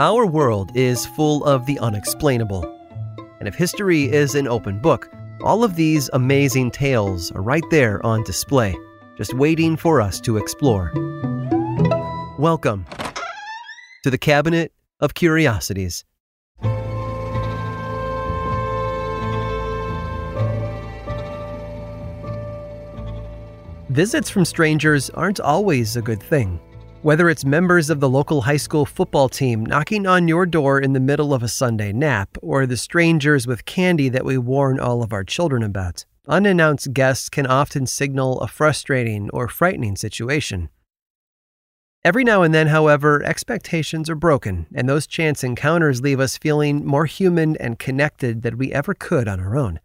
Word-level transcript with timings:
Our 0.00 0.24
world 0.24 0.74
is 0.74 1.04
full 1.04 1.44
of 1.44 1.66
the 1.66 1.78
unexplainable. 1.78 2.64
And 3.38 3.46
if 3.46 3.54
history 3.54 4.10
is 4.10 4.34
an 4.34 4.48
open 4.48 4.78
book, 4.78 5.10
all 5.42 5.62
of 5.62 5.76
these 5.76 6.08
amazing 6.14 6.70
tales 6.70 7.30
are 7.32 7.42
right 7.42 7.62
there 7.70 8.00
on 8.06 8.24
display, 8.24 8.74
just 9.18 9.34
waiting 9.34 9.76
for 9.76 10.00
us 10.00 10.18
to 10.22 10.38
explore. 10.38 10.90
Welcome 12.38 12.86
to 14.02 14.10
the 14.10 14.16
Cabinet 14.16 14.72
of 15.00 15.12
Curiosities. 15.12 16.06
Visits 23.90 24.30
from 24.30 24.46
strangers 24.46 25.10
aren't 25.10 25.40
always 25.40 25.94
a 25.94 26.00
good 26.00 26.22
thing. 26.22 26.58
Whether 27.02 27.30
it's 27.30 27.46
members 27.46 27.88
of 27.88 27.98
the 27.98 28.10
local 28.10 28.42
high 28.42 28.58
school 28.58 28.84
football 28.84 29.30
team 29.30 29.64
knocking 29.64 30.06
on 30.06 30.28
your 30.28 30.44
door 30.44 30.78
in 30.78 30.92
the 30.92 31.00
middle 31.00 31.32
of 31.32 31.42
a 31.42 31.48
Sunday 31.48 31.94
nap, 31.94 32.36
or 32.42 32.66
the 32.66 32.76
strangers 32.76 33.46
with 33.46 33.64
candy 33.64 34.10
that 34.10 34.26
we 34.26 34.36
warn 34.36 34.78
all 34.78 35.02
of 35.02 35.10
our 35.10 35.24
children 35.24 35.62
about, 35.62 36.04
unannounced 36.28 36.92
guests 36.92 37.30
can 37.30 37.46
often 37.46 37.86
signal 37.86 38.38
a 38.40 38.48
frustrating 38.48 39.30
or 39.30 39.48
frightening 39.48 39.96
situation. 39.96 40.68
Every 42.04 42.22
now 42.22 42.42
and 42.42 42.52
then, 42.52 42.66
however, 42.66 43.22
expectations 43.24 44.10
are 44.10 44.14
broken, 44.14 44.66
and 44.74 44.86
those 44.86 45.06
chance 45.06 45.42
encounters 45.42 46.02
leave 46.02 46.20
us 46.20 46.36
feeling 46.36 46.84
more 46.84 47.06
human 47.06 47.56
and 47.56 47.78
connected 47.78 48.42
than 48.42 48.58
we 48.58 48.74
ever 48.74 48.92
could 48.92 49.26
on 49.26 49.40
our 49.40 49.56
own. 49.56 49.80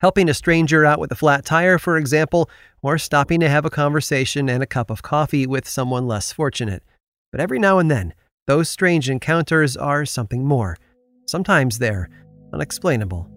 Helping 0.00 0.30
a 0.30 0.34
stranger 0.34 0.86
out 0.86 0.98
with 0.98 1.12
a 1.12 1.14
flat 1.14 1.44
tire, 1.44 1.78
for 1.78 1.98
example, 1.98 2.48
or 2.80 2.96
stopping 2.96 3.40
to 3.40 3.48
have 3.50 3.66
a 3.66 3.70
conversation 3.70 4.48
and 4.48 4.62
a 4.62 4.66
cup 4.66 4.88
of 4.88 5.02
coffee 5.02 5.46
with 5.46 5.68
someone 5.68 6.06
less 6.06 6.32
fortunate. 6.32 6.82
But 7.30 7.40
every 7.40 7.58
now 7.58 7.78
and 7.78 7.90
then, 7.90 8.14
those 8.46 8.70
strange 8.70 9.10
encounters 9.10 9.76
are 9.76 10.06
something 10.06 10.46
more. 10.46 10.78
Sometimes 11.26 11.78
they're 11.78 12.08
unexplainable. 12.52 13.30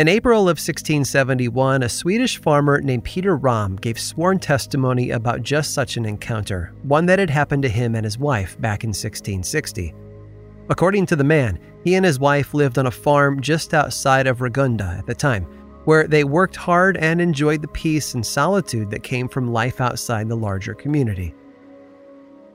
In 0.00 0.08
April 0.08 0.42
of 0.42 0.58
1671, 0.58 1.84
a 1.84 1.88
Swedish 1.88 2.38
farmer 2.38 2.80
named 2.80 3.04
Peter 3.04 3.36
Ram 3.36 3.76
gave 3.76 4.00
sworn 4.00 4.40
testimony 4.40 5.10
about 5.10 5.42
just 5.42 5.74
such 5.74 5.96
an 5.96 6.06
encounter, 6.06 6.74
one 6.82 7.06
that 7.06 7.20
had 7.20 7.30
happened 7.30 7.62
to 7.62 7.68
him 7.68 7.94
and 7.94 8.04
his 8.04 8.18
wife 8.18 8.60
back 8.60 8.82
in 8.82 8.88
1660. 8.88 9.94
According 10.70 11.06
to 11.06 11.16
the 11.16 11.24
man, 11.24 11.58
he 11.84 11.94
and 11.94 12.04
his 12.04 12.18
wife 12.18 12.54
lived 12.54 12.78
on 12.78 12.86
a 12.86 12.90
farm 12.90 13.40
just 13.40 13.74
outside 13.74 14.26
of 14.26 14.38
Ragunda 14.38 14.98
at 14.98 15.06
the 15.06 15.14
time, 15.14 15.44
where 15.84 16.06
they 16.06 16.24
worked 16.24 16.56
hard 16.56 16.96
and 16.96 17.20
enjoyed 17.20 17.62
the 17.62 17.68
peace 17.68 18.14
and 18.14 18.24
solitude 18.24 18.90
that 18.90 19.02
came 19.02 19.28
from 19.28 19.52
life 19.52 19.80
outside 19.80 20.28
the 20.28 20.36
larger 20.36 20.74
community. 20.74 21.34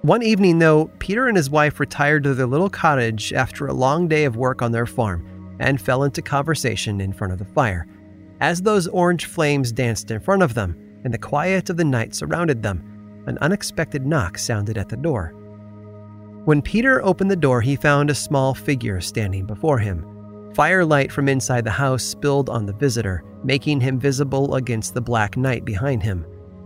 One 0.01 0.21
evening, 0.21 0.59
though, 0.59 0.91
Peter 0.99 1.27
and 1.27 1.35
his 1.35 1.49
wife 1.49 1.79
retired 1.79 2.23
to 2.23 2.35
their 2.35 2.45
little 2.45 2.69
cottage 2.69 3.33
after 3.33 3.65
a 3.65 3.73
long 3.73 4.07
day 4.07 4.25
of 4.25 4.35
work 4.35 4.61
on 4.61 4.71
their 4.71 4.85
farm 4.85 5.55
and 5.59 5.81
fell 5.81 6.03
into 6.03 6.21
conversation 6.21 7.01
in 7.01 7.11
front 7.11 7.33
of 7.33 7.39
the 7.39 7.45
fire. 7.45 7.87
As 8.39 8.61
those 8.61 8.87
orange 8.87 9.25
flames 9.25 9.71
danced 9.71 10.11
in 10.11 10.19
front 10.19 10.43
of 10.43 10.53
them 10.53 10.77
and 11.03 11.13
the 11.13 11.17
quiet 11.17 11.69
of 11.71 11.77
the 11.77 11.83
night 11.83 12.13
surrounded 12.13 12.61
them, 12.61 13.23
an 13.25 13.39
unexpected 13.39 14.05
knock 14.05 14.37
sounded 14.37 14.77
at 14.77 14.89
the 14.89 14.97
door. 14.97 15.33
When 16.45 16.61
Peter 16.61 17.03
opened 17.03 17.31
the 17.31 17.35
door, 17.35 17.59
he 17.59 17.75
found 17.75 18.11
a 18.11 18.15
small 18.15 18.53
figure 18.53 19.01
standing 19.01 19.47
before 19.47 19.79
him. 19.79 20.05
Firelight 20.53 21.11
from 21.11 21.27
inside 21.27 21.63
the 21.63 21.71
house 21.71 22.03
spilled 22.03 22.49
on 22.49 22.67
the 22.67 22.73
visitor, 22.73 23.23
making 23.43 23.81
him 23.81 23.99
visible 23.99 24.53
against 24.53 24.93
the 24.93 25.01
black 25.01 25.37
night 25.37 25.65
behind 25.65 26.03
him. 26.03 26.23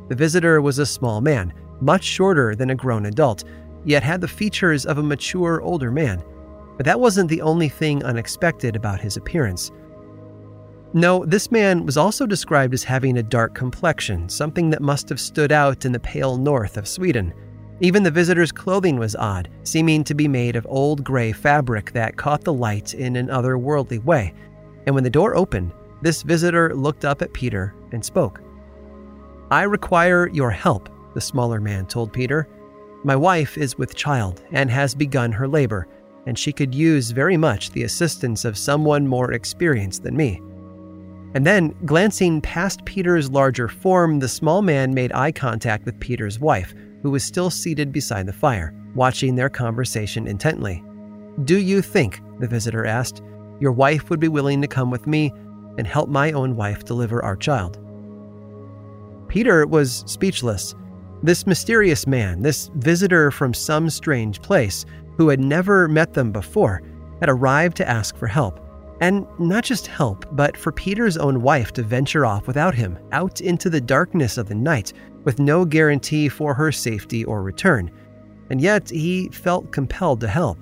The 0.09 0.15
visitor 0.15 0.61
was 0.61 0.79
a 0.79 0.85
small 0.85 1.21
man, 1.21 1.53
much 1.79 2.03
shorter 2.03 2.55
than 2.55 2.71
a 2.71 2.75
grown 2.75 3.05
adult, 3.05 3.45
yet 3.85 4.03
had 4.03 4.19
the 4.19 4.27
features 4.27 4.85
of 4.85 4.97
a 4.97 5.03
mature 5.03 5.61
older 5.61 5.91
man. 5.91 6.21
But 6.75 6.85
that 6.85 6.99
wasn't 6.99 7.29
the 7.29 7.41
only 7.41 7.69
thing 7.69 8.03
unexpected 8.03 8.75
about 8.75 8.99
his 8.99 9.15
appearance. 9.15 9.71
No, 10.91 11.23
this 11.23 11.51
man 11.51 11.85
was 11.85 11.95
also 11.95 12.25
described 12.25 12.73
as 12.73 12.83
having 12.83 13.17
a 13.17 13.23
dark 13.23 13.55
complexion, 13.55 14.27
something 14.27 14.71
that 14.71 14.81
must 14.81 15.07
have 15.07 15.21
stood 15.21 15.53
out 15.53 15.85
in 15.85 15.93
the 15.93 16.01
pale 16.01 16.35
north 16.35 16.75
of 16.75 16.85
Sweden. 16.85 17.33
Even 17.81 18.03
the 18.03 18.11
visitor's 18.11 18.51
clothing 18.51 18.97
was 18.97 19.15
odd, 19.15 19.49
seeming 19.63 20.03
to 20.03 20.13
be 20.13 20.27
made 20.27 20.57
of 20.57 20.67
old 20.69 21.03
gray 21.03 21.31
fabric 21.31 21.93
that 21.93 22.17
caught 22.17 22.43
the 22.43 22.53
light 22.53 22.93
in 22.93 23.15
an 23.15 23.27
otherworldly 23.27 24.03
way. 24.03 24.33
And 24.85 24.93
when 24.93 25.03
the 25.03 25.09
door 25.09 25.35
opened, 25.35 25.71
this 26.01 26.21
visitor 26.21 26.75
looked 26.75 27.05
up 27.05 27.21
at 27.21 27.33
Peter 27.33 27.73
and 27.91 28.03
spoke. 28.03 28.41
I 29.49 29.63
require 29.63 30.27
your 30.27 30.51
help, 30.51 30.89
the 31.13 31.21
smaller 31.21 31.61
man 31.61 31.85
told 31.85 32.11
Peter. 32.11 32.47
My 33.03 33.15
wife 33.15 33.57
is 33.57 33.77
with 33.77 33.95
child 33.95 34.43
and 34.51 34.69
has 34.69 34.93
begun 34.93 35.31
her 35.31 35.47
labor, 35.47 35.87
and 36.25 36.37
she 36.37 36.51
could 36.51 36.75
use 36.75 37.11
very 37.11 37.37
much 37.37 37.71
the 37.71 37.83
assistance 37.83 38.43
of 38.43 38.57
someone 38.57 39.07
more 39.07 39.31
experienced 39.31 40.03
than 40.03 40.17
me. 40.17 40.41
And 41.33 41.47
then, 41.47 41.75
glancing 41.85 42.41
past 42.41 42.83
Peter's 42.85 43.31
larger 43.31 43.69
form, 43.69 44.19
the 44.19 44.27
small 44.27 44.61
man 44.61 44.93
made 44.93 45.13
eye 45.13 45.31
contact 45.31 45.85
with 45.85 45.99
Peter's 45.99 46.39
wife, 46.39 46.73
who 47.01 47.11
was 47.11 47.23
still 47.23 47.49
seated 47.49 47.91
beside 47.91 48.25
the 48.25 48.33
fire, 48.33 48.73
watching 48.95 49.35
their 49.35 49.49
conversation 49.49 50.27
intently. 50.27 50.83
Do 51.43 51.57
you 51.57 51.81
think, 51.81 52.21
the 52.39 52.47
visitor 52.47 52.85
asked, 52.85 53.21
your 53.59 53.71
wife 53.71 54.09
would 54.09 54.19
be 54.19 54.27
willing 54.27 54.61
to 54.61 54.67
come 54.67 54.91
with 54.91 55.07
me 55.07 55.31
and 55.77 55.85
help 55.85 56.09
my 56.09 56.31
own 56.31 56.55
wife 56.55 56.83
deliver 56.85 57.23
our 57.23 57.35
child? 57.35 57.79
Peter 59.27 59.65
was 59.65 60.03
speechless. 60.07 60.75
This 61.21 61.45
mysterious 61.45 62.07
man, 62.07 62.41
this 62.41 62.69
visitor 62.75 63.31
from 63.31 63.53
some 63.53 63.89
strange 63.89 64.41
place, 64.41 64.85
who 65.17 65.29
had 65.29 65.39
never 65.39 65.87
met 65.87 66.13
them 66.13 66.31
before, 66.31 66.81
had 67.19 67.29
arrived 67.29 67.77
to 67.77 67.87
ask 67.87 68.15
for 68.17 68.27
help. 68.27 68.59
And 69.01 69.25
not 69.39 69.63
just 69.63 69.87
help, 69.87 70.25
but 70.31 70.57
for 70.57 70.71
Peter's 70.71 71.17
own 71.17 71.41
wife 71.41 71.71
to 71.73 71.83
venture 71.83 72.25
off 72.25 72.47
without 72.47 72.75
him, 72.75 72.99
out 73.11 73.39
into 73.39 73.69
the 73.69 73.79
darkness 73.79 74.37
of 74.37 74.49
the 74.49 74.55
night, 74.55 74.91
with 75.23 75.39
no 75.39 75.63
guarantee 75.63 76.27
for 76.27 76.53
her 76.53 76.71
safety 76.71 77.23
or 77.23 77.41
return. 77.41 77.91
And 78.49 78.59
yet, 78.59 78.89
he 78.89 79.29
felt 79.29 79.71
compelled 79.71 80.19
to 80.21 80.27
help. 80.27 80.57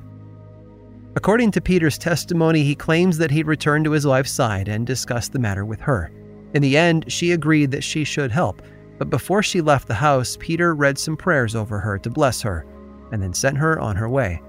According 1.15 1.49
to 1.51 1.61
Peter's 1.61 1.97
testimony, 1.97 2.63
he 2.63 2.75
claims 2.75 3.17
that 3.17 3.31
he'd 3.31 3.47
returned 3.47 3.85
to 3.85 3.91
his 3.91 4.05
wife's 4.05 4.31
side 4.31 4.67
and 4.67 4.85
discussed 4.85 5.33
the 5.33 5.39
matter 5.39 5.65
with 5.65 5.79
her. 5.79 6.11
In 6.53 6.61
the 6.61 6.77
end, 6.77 7.11
she 7.11 7.31
agreed 7.31 7.71
that 7.71 7.83
she 7.83 8.03
should 8.03 8.31
help, 8.31 8.61
but 8.99 9.09
before 9.09 9.41
she 9.41 9.61
left 9.61 9.87
the 9.87 9.95
house, 9.95 10.37
Peter 10.39 10.75
read 10.75 10.97
some 10.97 11.17
prayers 11.17 11.55
over 11.55 11.79
her 11.79 11.97
to 11.99 12.09
bless 12.09 12.41
her, 12.41 12.67
and 13.11 13.21
then 13.21 13.33
sent 13.33 13.57
her 13.57 13.79
on 13.79 13.95
her 13.95 14.07
way. 14.07 14.41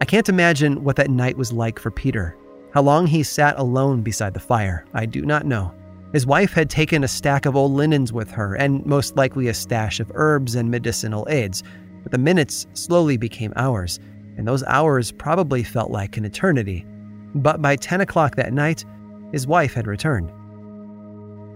I 0.00 0.06
can't 0.06 0.30
imagine 0.30 0.82
what 0.82 0.96
that 0.96 1.10
night 1.10 1.36
was 1.36 1.52
like 1.52 1.78
for 1.78 1.90
Peter. 1.90 2.36
How 2.72 2.82
long 2.82 3.06
he 3.06 3.22
sat 3.24 3.58
alone 3.58 4.02
beside 4.02 4.32
the 4.32 4.40
fire, 4.40 4.84
I 4.94 5.04
do 5.04 5.22
not 5.22 5.44
know. 5.44 5.74
His 6.12 6.26
wife 6.26 6.52
had 6.52 6.70
taken 6.70 7.02
a 7.02 7.08
stack 7.08 7.46
of 7.46 7.56
old 7.56 7.72
linens 7.72 8.12
with 8.12 8.30
her, 8.30 8.54
and 8.54 8.84
most 8.86 9.16
likely 9.16 9.48
a 9.48 9.54
stash 9.54 9.98
of 9.98 10.10
herbs 10.14 10.54
and 10.54 10.70
medicinal 10.70 11.26
aids, 11.28 11.62
but 12.02 12.12
the 12.12 12.18
minutes 12.18 12.66
slowly 12.74 13.16
became 13.16 13.52
hours, 13.56 13.98
and 14.36 14.46
those 14.46 14.64
hours 14.64 15.10
probably 15.10 15.62
felt 15.62 15.90
like 15.90 16.16
an 16.16 16.24
eternity. 16.24 16.86
But 17.34 17.60
by 17.60 17.76
10 17.76 18.00
o'clock 18.00 18.36
that 18.36 18.52
night, 18.52 18.84
his 19.32 19.46
wife 19.46 19.74
had 19.74 19.86
returned. 19.86 20.32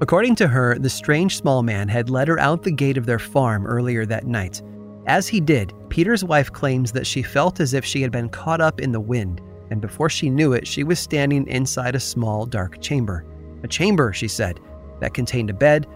According 0.00 0.34
to 0.36 0.48
her, 0.48 0.78
the 0.78 0.90
strange 0.90 1.36
small 1.36 1.62
man 1.62 1.88
had 1.88 2.10
led 2.10 2.28
her 2.28 2.38
out 2.38 2.62
the 2.62 2.72
gate 2.72 2.96
of 2.96 3.06
their 3.06 3.20
farm 3.20 3.66
earlier 3.66 4.04
that 4.06 4.26
night. 4.26 4.62
As 5.06 5.28
he 5.28 5.40
did, 5.40 5.72
Peter's 5.88 6.24
wife 6.24 6.52
claims 6.52 6.92
that 6.92 7.06
she 7.06 7.22
felt 7.22 7.60
as 7.60 7.74
if 7.74 7.84
she 7.84 8.02
had 8.02 8.10
been 8.10 8.28
caught 8.28 8.60
up 8.60 8.80
in 8.80 8.90
the 8.90 9.00
wind, 9.00 9.40
and 9.70 9.80
before 9.80 10.08
she 10.08 10.30
knew 10.30 10.52
it, 10.52 10.66
she 10.66 10.84
was 10.84 10.98
standing 10.98 11.46
inside 11.46 11.94
a 11.94 12.00
small, 12.00 12.46
dark 12.46 12.80
chamber. 12.80 13.24
A 13.62 13.68
chamber, 13.68 14.12
she 14.12 14.28
said, 14.28 14.60
that 15.00 15.14
contained 15.14 15.50
a 15.50 15.54
bed 15.54 15.86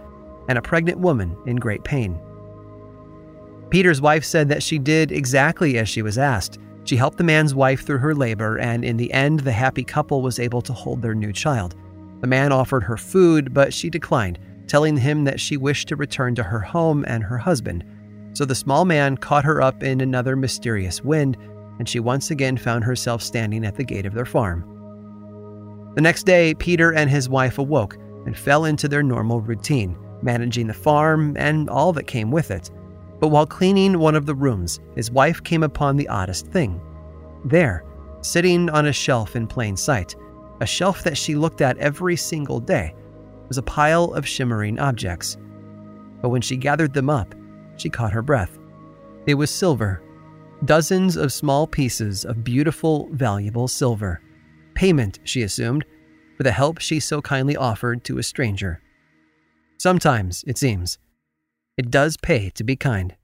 and 0.47 0.57
a 0.57 0.61
pregnant 0.61 0.99
woman 0.99 1.37
in 1.45 1.55
great 1.55 1.83
pain. 1.83 2.19
Peter's 3.69 4.01
wife 4.01 4.25
said 4.25 4.49
that 4.49 4.63
she 4.63 4.79
did 4.79 5.11
exactly 5.11 5.77
as 5.77 5.87
she 5.87 6.01
was 6.01 6.17
asked. 6.17 6.57
She 6.85 6.95
helped 6.95 7.19
the 7.19 7.23
man's 7.23 7.53
wife 7.53 7.85
through 7.85 7.99
her 7.99 8.15
labor, 8.15 8.57
and 8.57 8.83
in 8.83 8.97
the 8.97 9.13
end, 9.13 9.41
the 9.41 9.51
happy 9.51 9.83
couple 9.83 10.23
was 10.23 10.39
able 10.39 10.61
to 10.63 10.73
hold 10.73 11.01
their 11.01 11.13
new 11.13 11.31
child. 11.31 11.75
The 12.21 12.27
man 12.27 12.51
offered 12.51 12.83
her 12.83 12.97
food, 12.97 13.53
but 13.53 13.73
she 13.73 13.91
declined, 13.91 14.39
telling 14.65 14.97
him 14.97 15.23
that 15.25 15.39
she 15.39 15.55
wished 15.55 15.87
to 15.89 15.95
return 15.95 16.33
to 16.35 16.43
her 16.43 16.59
home 16.59 17.05
and 17.07 17.23
her 17.23 17.37
husband. 17.37 17.83
So 18.33 18.43
the 18.43 18.55
small 18.55 18.85
man 18.85 19.17
caught 19.17 19.45
her 19.45 19.61
up 19.61 19.83
in 19.83 20.01
another 20.01 20.35
mysterious 20.35 21.03
wind, 21.03 21.37
and 21.79 21.89
she 21.89 21.99
once 21.99 22.29
again 22.29 22.57
found 22.57 22.83
herself 22.83 23.23
standing 23.23 23.65
at 23.65 23.75
the 23.75 23.83
gate 23.83 24.05
of 24.05 24.13
their 24.13 24.25
farm. 24.25 24.63
The 25.95 26.01
next 26.01 26.23
day, 26.23 26.53
Peter 26.53 26.93
and 26.93 27.09
his 27.09 27.27
wife 27.27 27.57
awoke 27.57 27.97
and 28.25 28.37
fell 28.37 28.65
into 28.65 28.87
their 28.87 29.01
normal 29.01 29.41
routine, 29.41 29.97
managing 30.21 30.67
the 30.67 30.73
farm 30.73 31.35
and 31.37 31.69
all 31.69 31.93
that 31.93 32.05
came 32.07 32.31
with 32.31 32.51
it. 32.51 32.69
But 33.19 33.29
while 33.29 33.45
cleaning 33.47 33.99
one 33.99 34.15
of 34.15 34.25
the 34.25 34.35
rooms, 34.35 34.79
his 34.95 35.11
wife 35.11 35.43
came 35.43 35.63
upon 35.63 35.97
the 35.97 36.07
oddest 36.07 36.47
thing. 36.47 36.79
There, 37.45 37.83
sitting 38.21 38.69
on 38.69 38.85
a 38.85 38.93
shelf 38.93 39.35
in 39.35 39.47
plain 39.47 39.75
sight, 39.75 40.15
a 40.61 40.65
shelf 40.65 41.03
that 41.03 41.17
she 41.17 41.35
looked 41.35 41.61
at 41.61 41.77
every 41.77 42.15
single 42.15 42.59
day, 42.59 42.93
was 43.47 43.57
a 43.57 43.63
pile 43.63 44.13
of 44.13 44.27
shimmering 44.27 44.79
objects. 44.79 45.37
But 46.21 46.29
when 46.29 46.41
she 46.41 46.57
gathered 46.57 46.93
them 46.93 47.09
up, 47.09 47.33
she 47.77 47.89
caught 47.89 48.11
her 48.11 48.21
breath. 48.21 48.59
It 49.25 49.35
was 49.35 49.49
silver. 49.49 50.01
Dozens 50.65 51.15
of 51.15 51.31
small 51.31 51.65
pieces 51.67 52.25
of 52.25 52.43
beautiful, 52.43 53.09
valuable 53.11 53.67
silver. 53.67 54.21
Payment, 54.73 55.19
she 55.23 55.41
assumed, 55.41 55.85
for 56.35 56.43
the 56.43 56.51
help 56.51 56.79
she 56.79 56.99
so 56.99 57.21
kindly 57.21 57.55
offered 57.55 58.03
to 58.03 58.17
a 58.17 58.23
stranger. 58.23 58.81
Sometimes, 59.77 60.43
it 60.45 60.57
seems, 60.57 60.97
it 61.77 61.89
does 61.89 62.17
pay 62.17 62.49
to 62.51 62.63
be 62.65 62.75
kind. 62.75 63.15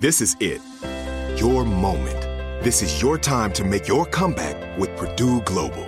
This 0.00 0.20
is 0.20 0.36
it. 0.40 0.60
Your 1.40 1.64
moment. 1.64 2.22
This 2.64 2.82
is 2.82 3.00
your 3.00 3.18
time 3.18 3.52
to 3.52 3.64
make 3.64 3.86
your 3.86 4.04
comeback 4.04 4.76
with 4.78 4.96
Purdue 4.96 5.40
Global. 5.42 5.87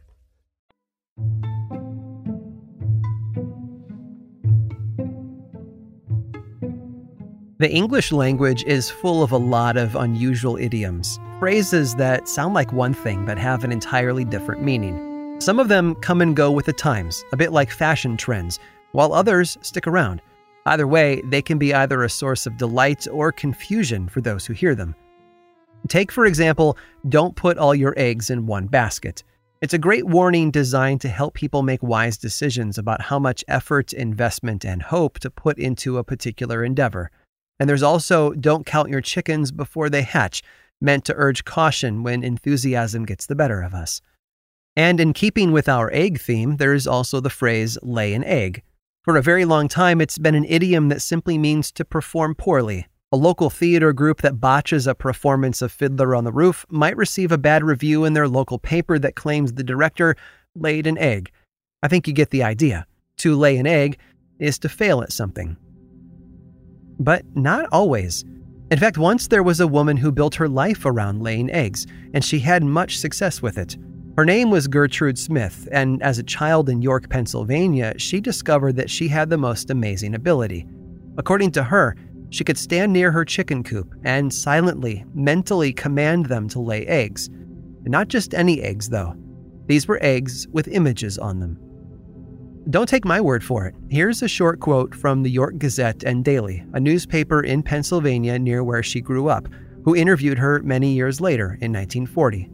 The 7.61 7.71
English 7.71 8.11
language 8.11 8.63
is 8.63 8.89
full 8.89 9.21
of 9.21 9.31
a 9.31 9.37
lot 9.37 9.77
of 9.77 9.95
unusual 9.95 10.57
idioms, 10.57 11.19
phrases 11.37 11.93
that 11.93 12.27
sound 12.27 12.55
like 12.55 12.73
one 12.73 12.95
thing 12.95 13.23
but 13.23 13.37
have 13.37 13.63
an 13.63 13.71
entirely 13.71 14.25
different 14.25 14.63
meaning. 14.63 15.39
Some 15.39 15.59
of 15.59 15.67
them 15.67 15.93
come 15.93 16.21
and 16.21 16.35
go 16.35 16.51
with 16.51 16.65
the 16.65 16.73
times, 16.73 17.23
a 17.31 17.37
bit 17.37 17.51
like 17.51 17.69
fashion 17.69 18.17
trends, 18.17 18.57
while 18.93 19.13
others 19.13 19.59
stick 19.61 19.85
around. 19.85 20.23
Either 20.65 20.87
way, 20.87 21.21
they 21.25 21.43
can 21.43 21.59
be 21.59 21.71
either 21.71 22.01
a 22.01 22.09
source 22.09 22.47
of 22.47 22.57
delight 22.57 23.07
or 23.11 23.31
confusion 23.31 24.09
for 24.09 24.21
those 24.21 24.47
who 24.47 24.53
hear 24.53 24.73
them. 24.73 24.95
Take, 25.87 26.11
for 26.11 26.25
example, 26.25 26.79
don't 27.09 27.35
put 27.35 27.59
all 27.59 27.75
your 27.75 27.93
eggs 27.95 28.31
in 28.31 28.47
one 28.47 28.65
basket. 28.65 29.23
It's 29.61 29.75
a 29.75 29.77
great 29.77 30.07
warning 30.07 30.49
designed 30.49 31.01
to 31.01 31.09
help 31.09 31.35
people 31.35 31.61
make 31.61 31.83
wise 31.83 32.17
decisions 32.17 32.79
about 32.79 33.01
how 33.01 33.19
much 33.19 33.45
effort, 33.47 33.93
investment, 33.93 34.65
and 34.65 34.81
hope 34.81 35.19
to 35.19 35.29
put 35.29 35.59
into 35.59 35.99
a 35.99 36.03
particular 36.03 36.63
endeavor. 36.63 37.11
And 37.61 37.69
there's 37.69 37.83
also 37.83 38.31
don't 38.31 38.65
count 38.65 38.89
your 38.89 39.01
chickens 39.01 39.51
before 39.51 39.87
they 39.87 40.01
hatch, 40.01 40.41
meant 40.81 41.05
to 41.05 41.13
urge 41.15 41.45
caution 41.45 42.01
when 42.01 42.23
enthusiasm 42.23 43.05
gets 43.05 43.27
the 43.27 43.35
better 43.35 43.61
of 43.61 43.75
us. 43.75 44.01
And 44.75 44.99
in 44.99 45.13
keeping 45.13 45.51
with 45.51 45.69
our 45.69 45.93
egg 45.93 46.19
theme, 46.19 46.57
there 46.57 46.73
is 46.73 46.87
also 46.87 47.19
the 47.19 47.29
phrase 47.29 47.77
lay 47.83 48.15
an 48.15 48.23
egg. 48.23 48.63
For 49.03 49.15
a 49.15 49.21
very 49.21 49.45
long 49.45 49.67
time, 49.67 50.01
it's 50.01 50.17
been 50.17 50.33
an 50.33 50.45
idiom 50.45 50.89
that 50.89 51.03
simply 51.03 51.37
means 51.37 51.71
to 51.73 51.85
perform 51.85 52.33
poorly. 52.33 52.87
A 53.11 53.17
local 53.17 53.51
theater 53.51 53.93
group 53.93 54.21
that 54.21 54.39
botches 54.39 54.87
a 54.87 54.95
performance 54.95 55.61
of 55.61 55.71
Fiddler 55.71 56.15
on 56.15 56.23
the 56.23 56.31
Roof 56.31 56.65
might 56.67 56.97
receive 56.97 57.31
a 57.31 57.37
bad 57.37 57.63
review 57.63 58.05
in 58.05 58.13
their 58.13 58.27
local 58.27 58.57
paper 58.57 58.97
that 58.97 59.15
claims 59.15 59.53
the 59.53 59.63
director 59.63 60.15
laid 60.55 60.87
an 60.87 60.97
egg. 60.97 61.29
I 61.83 61.89
think 61.89 62.07
you 62.07 62.13
get 62.15 62.31
the 62.31 62.41
idea. 62.41 62.87
To 63.17 63.35
lay 63.35 63.57
an 63.57 63.67
egg 63.67 63.99
is 64.39 64.57
to 64.57 64.67
fail 64.67 65.03
at 65.03 65.11
something 65.11 65.57
but 67.03 67.23
not 67.35 67.67
always. 67.71 68.23
In 68.69 68.77
fact, 68.77 68.97
once 68.97 69.27
there 69.27 69.43
was 69.43 69.59
a 69.59 69.67
woman 69.67 69.97
who 69.97 70.11
built 70.11 70.35
her 70.35 70.47
life 70.47 70.85
around 70.85 71.21
laying 71.21 71.51
eggs, 71.51 71.87
and 72.13 72.23
she 72.23 72.39
had 72.39 72.63
much 72.63 72.99
success 72.99 73.41
with 73.41 73.57
it. 73.57 73.75
Her 74.17 74.25
name 74.25 74.49
was 74.49 74.67
Gertrude 74.67 75.17
Smith, 75.17 75.67
and 75.71 76.01
as 76.03 76.19
a 76.19 76.23
child 76.23 76.69
in 76.69 76.81
York, 76.81 77.09
Pennsylvania, 77.09 77.93
she 77.97 78.21
discovered 78.21 78.75
that 78.75 78.89
she 78.89 79.07
had 79.07 79.29
the 79.29 79.37
most 79.37 79.69
amazing 79.69 80.15
ability. 80.15 80.67
According 81.17 81.51
to 81.51 81.63
her, 81.63 81.95
she 82.29 82.43
could 82.43 82.57
stand 82.57 82.93
near 82.93 83.11
her 83.11 83.25
chicken 83.25 83.63
coop 83.63 83.93
and 84.03 84.33
silently, 84.33 85.03
mentally 85.13 85.73
command 85.73 86.27
them 86.27 86.47
to 86.49 86.61
lay 86.61 86.85
eggs. 86.85 87.27
And 87.27 87.89
not 87.89 88.07
just 88.07 88.33
any 88.33 88.61
eggs, 88.61 88.89
though. 88.89 89.15
These 89.65 89.87
were 89.87 89.99
eggs 90.01 90.47
with 90.51 90.67
images 90.67 91.17
on 91.17 91.39
them. 91.39 91.59
Don't 92.69 92.87
take 92.87 93.05
my 93.05 93.19
word 93.19 93.43
for 93.43 93.65
it. 93.65 93.73
Here's 93.89 94.21
a 94.21 94.27
short 94.27 94.59
quote 94.59 94.93
from 94.93 95.23
the 95.23 95.31
York 95.31 95.57
Gazette 95.57 96.03
and 96.03 96.23
Daily, 96.23 96.63
a 96.73 96.79
newspaper 96.79 97.41
in 97.41 97.63
Pennsylvania 97.63 98.37
near 98.37 98.63
where 98.63 98.83
she 98.83 99.01
grew 99.01 99.29
up, 99.29 99.47
who 99.83 99.95
interviewed 99.95 100.37
her 100.37 100.61
many 100.61 100.93
years 100.93 101.19
later 101.19 101.57
in 101.61 101.73
1940. 101.73 102.51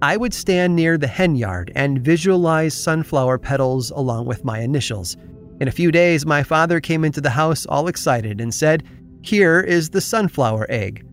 I 0.00 0.16
would 0.16 0.32
stand 0.32 0.74
near 0.74 0.96
the 0.96 1.06
hen 1.06 1.36
yard 1.36 1.70
and 1.74 2.00
visualize 2.00 2.74
sunflower 2.74 3.38
petals 3.40 3.90
along 3.90 4.24
with 4.24 4.42
my 4.42 4.60
initials. 4.60 5.18
In 5.60 5.68
a 5.68 5.72
few 5.72 5.92
days, 5.92 6.24
my 6.24 6.42
father 6.42 6.80
came 6.80 7.04
into 7.04 7.20
the 7.20 7.28
house 7.28 7.66
all 7.66 7.88
excited 7.88 8.40
and 8.40 8.54
said, 8.54 8.84
Here 9.20 9.60
is 9.60 9.90
the 9.90 10.00
sunflower 10.00 10.66
egg. 10.70 11.06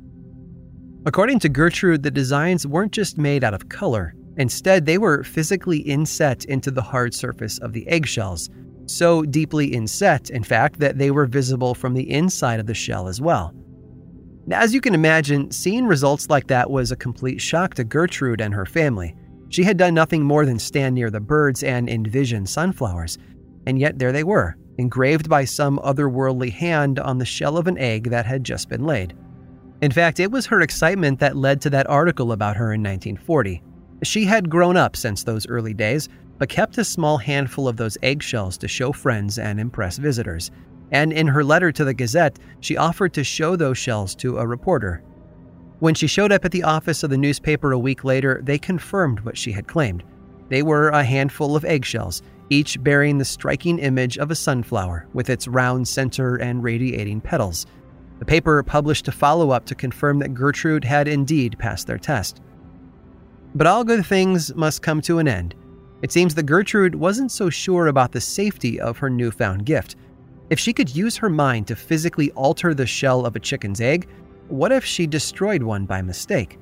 According 1.06 1.40
to 1.40 1.50
Gertrude, 1.50 2.04
the 2.04 2.12
designs 2.12 2.66
weren't 2.66 2.94
just 2.94 3.18
made 3.18 3.44
out 3.44 3.54
of 3.54 3.68
color. 3.68 4.16
Instead, 4.38 4.86
they 4.86 4.98
were 4.98 5.24
physically 5.24 5.80
inset 5.80 6.46
into 6.46 6.72
the 6.72 6.82
hard 6.82 7.14
surface 7.14 7.58
of 7.60 7.74
the 7.74 7.88
eggshells, 7.88 8.50
so 8.86 9.24
deeply 9.24 9.68
inset, 9.68 10.30
in 10.30 10.44
fact, 10.44 10.80
that 10.80 10.98
they 10.98 11.12
were 11.12 11.26
visible 11.26 11.74
from 11.74 11.94
the 11.94 12.10
inside 12.10 12.60
of 12.60 12.68
the 12.68 12.74
shell 12.74 13.08
as 13.08 13.20
well. 13.20 13.54
Now, 14.46 14.62
as 14.62 14.74
you 14.74 14.80
can 14.80 14.94
imagine, 14.94 15.52
seeing 15.52 15.86
results 15.86 16.30
like 16.30 16.48
that 16.48 16.70
was 16.70 16.92
a 16.92 16.96
complete 16.96 17.42
shock 17.42 17.74
to 17.76 17.84
Gertrude 17.84 18.40
and 18.40 18.54
her 18.54 18.66
family. 18.66 19.14
She 19.50 19.64
had 19.64 19.78
done 19.78 19.94
nothing 19.94 20.24
more 20.24 20.46
than 20.46 20.60
stand 20.60 20.96
near 20.96 21.10
the 21.10 21.20
birds 21.20 21.64
and 21.64 21.90
envision 21.90 22.46
sunflowers, 22.46 23.18
and 23.66 23.78
yet 23.78 24.00
there 24.00 24.14
they 24.14 24.24
were, 24.24 24.56
engraved 24.78 25.28
by 25.28 25.44
some 25.44 25.80
otherworldly 25.80 26.52
hand 26.52 27.00
on 27.00 27.18
the 27.18 27.26
shell 27.26 27.58
of 27.58 27.68
an 27.68 27.78
egg 27.78 28.10
that 28.12 28.26
had 28.26 28.44
just 28.44 28.70
been 28.70 28.86
laid. 28.86 29.14
In 29.82 29.92
fact, 29.92 30.20
it 30.20 30.32
was 30.32 30.46
her 30.46 30.62
excitement 30.62 31.20
that 31.20 31.36
led 31.36 31.60
to 31.62 31.70
that 31.72 31.90
article 31.90 32.32
about 32.32 32.56
her 32.56 32.74
in 32.74 32.82
1940. 32.82 33.62
She 34.04 34.26
had 34.26 34.50
grown 34.50 34.78
up 34.78 34.96
since 34.96 35.24
those 35.24 35.48
early 35.48 35.74
days, 35.74 36.08
but 36.38 36.50
kept 36.50 36.78
a 36.78 36.84
small 36.84 37.18
handful 37.18 37.68
of 37.68 37.78
those 37.78 37.98
eggshells 38.04 38.58
to 38.60 38.68
show 38.68 38.92
friends 38.92 39.40
and 39.40 39.60
impress 39.60 39.98
visitors 39.98 40.52
and 40.92 41.12
in 41.12 41.28
her 41.28 41.44
letter 41.44 41.72
to 41.72 41.84
the 41.84 41.94
Gazette, 41.94 42.40
she 42.60 42.78
offered 42.78 43.14
to 43.14 43.24
show 43.24 43.56
those 43.56 43.78
shells 43.78 44.16
to 44.16 44.38
a 44.38 44.48
reporter. 44.48 45.04
When 45.80 45.94
she 45.94 46.08
showed 46.08 46.32
up 46.32 46.46
at 46.46 46.52
the 46.52 46.64
office 46.64 47.04
of 47.04 47.10
the 47.10 47.18
newspaper 47.18 47.72
a 47.72 47.80
week 47.80 48.04
later, 48.04 48.42
they 48.44 48.58
confirmed 48.58 49.20
what 49.22 49.38
she 49.38 49.52
had 49.52 49.68
claimed. 49.68 50.04
They 50.50 50.64
were 50.64 50.90
a 50.90 51.04
handful 51.04 51.56
of 51.56 51.66
eggshells, 51.66 52.22
each 52.50 52.82
bearing 52.82 53.18
the 53.18 53.26
striking 53.26 53.80
image 53.80 54.18
of 54.18 54.32
a 54.32 54.36
sunflower 54.36 55.08
with 55.14 55.30
its 55.30 55.48
round 55.48 55.88
center 55.88 56.38
and 56.38 56.64
radiating 56.64 57.22
petals. 57.22 57.66
The 58.20 58.26
paper 58.26 58.64
published 58.64 59.08
a 59.08 59.12
follow 59.12 59.52
up 59.52 59.66
to 59.66 59.76
confirm 59.76 60.20
that 60.20 60.34
Gertrude 60.34 60.86
had 60.86 61.08
indeed 61.08 61.60
passed 61.60 61.86
their 61.86 62.00
test. 62.00 62.42
But 63.56 63.68
all 63.68 63.84
good 63.84 64.06
things 64.06 64.54
must 64.56 64.82
come 64.82 65.02
to 65.02 65.20
an 65.20 65.28
end. 65.28 65.56
It 66.02 66.12
seems 66.12 66.36
that 66.36 66.44
Gertrude 66.44 66.96
wasn't 66.96 67.32
so 67.32 67.50
sure 67.50 67.88
about 67.88 68.12
the 68.12 68.22
safety 68.22 68.80
of 68.80 68.98
her 68.98 69.10
newfound 69.10 69.66
gift. 69.66 69.96
If 70.50 70.60
she 70.60 70.74
could 70.74 70.96
use 70.96 71.18
her 71.18 71.30
mind 71.30 71.68
to 71.68 71.76
physically 71.76 72.32
alter 72.32 72.74
the 72.74 72.86
shell 72.86 73.26
of 73.26 73.36
a 73.36 73.40
chicken's 73.40 73.82
egg, 73.82 74.08
what 74.48 74.72
if 74.72 74.86
she 74.86 75.08
destroyed 75.08 75.64
one 75.64 75.86
by 75.86 76.02
mistake? 76.02 76.58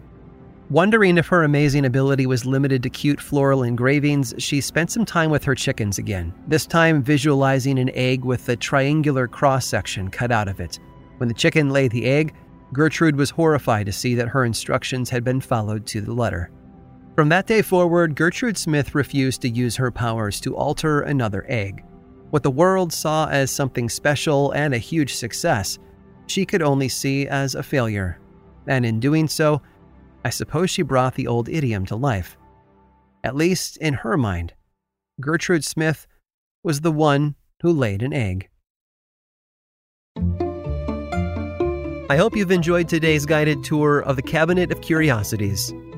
Wondering 0.71 1.19
if 1.19 1.27
her 1.27 1.43
amazing 1.43 1.85
ability 1.85 2.25
was 2.25 2.45
limited 2.45 2.81
to 2.81 2.89
cute 2.89 3.21
floral 3.21 3.61
engravings, 3.61 4.33
she 4.39 4.59
spent 4.59 4.89
some 4.89 5.05
time 5.05 5.29
with 5.29 5.43
her 5.43 5.53
chickens 5.53 5.99
again, 5.99 6.33
this 6.47 6.65
time 6.65 7.03
visualizing 7.03 7.77
an 7.77 7.91
egg 7.93 8.25
with 8.25 8.49
a 8.49 8.55
triangular 8.55 9.27
cross 9.27 9.67
section 9.67 10.09
cut 10.09 10.31
out 10.31 10.47
of 10.47 10.59
it. 10.59 10.79
When 11.17 11.27
the 11.27 11.35
chicken 11.35 11.69
laid 11.69 11.91
the 11.91 12.05
egg, 12.05 12.33
Gertrude 12.73 13.15
was 13.15 13.29
horrified 13.29 13.85
to 13.85 13.91
see 13.91 14.15
that 14.15 14.29
her 14.29 14.43
instructions 14.43 15.11
had 15.11 15.23
been 15.23 15.39
followed 15.39 15.85
to 15.87 16.01
the 16.01 16.13
letter. 16.13 16.49
From 17.15 17.29
that 17.29 17.47
day 17.47 17.61
forward, 17.61 18.13
Gertrude 18.13 18.57
Smith 18.57 18.93
refused 18.93 19.41
to 19.43 19.49
use 19.49 19.77
her 19.77 19.89
powers 19.89 20.41
to 20.41 20.53
alter 20.53 20.99
another 20.99 21.45
egg. 21.47 21.81
What 22.29 22.43
the 22.43 22.51
world 22.51 22.91
saw 22.91 23.27
as 23.27 23.49
something 23.49 23.87
special 23.87 24.51
and 24.51 24.73
a 24.73 24.77
huge 24.77 25.15
success, 25.15 25.79
she 26.27 26.45
could 26.45 26.61
only 26.61 26.89
see 26.89 27.25
as 27.25 27.55
a 27.55 27.63
failure. 27.63 28.19
And 28.67 28.85
in 28.85 28.99
doing 28.99 29.29
so, 29.29 29.61
I 30.25 30.29
suppose 30.29 30.69
she 30.69 30.81
brought 30.81 31.15
the 31.15 31.27
old 31.27 31.47
idiom 31.47 31.85
to 31.85 31.95
life. 31.95 32.37
At 33.23 33.37
least 33.37 33.77
in 33.77 33.93
her 33.93 34.17
mind, 34.17 34.53
Gertrude 35.21 35.63
Smith 35.63 36.07
was 36.63 36.81
the 36.81 36.91
one 36.91 37.35
who 37.61 37.71
laid 37.71 38.01
an 38.01 38.11
egg. 38.11 38.49
I 42.09 42.17
hope 42.17 42.35
you've 42.35 42.51
enjoyed 42.51 42.89
today's 42.89 43.25
guided 43.25 43.63
tour 43.63 44.01
of 44.01 44.17
the 44.17 44.21
Cabinet 44.21 44.73
of 44.73 44.81
Curiosities. 44.81 45.73